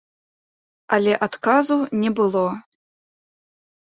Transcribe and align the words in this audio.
Але 0.95 1.11
адказу 1.27 1.77
не 2.05 2.11
было. 2.21 2.45